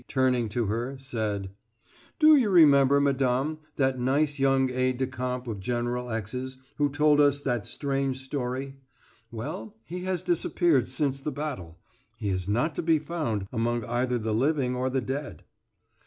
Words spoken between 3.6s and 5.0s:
that nice young aide